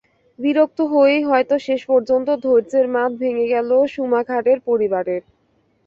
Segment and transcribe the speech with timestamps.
[0.39, 5.21] বিরক্ত হয়েই হয়তো শেষ পর্যন্ত ধৈর্যের বাঁধ ভেঙে গেল শুমাখারের পরিবারের।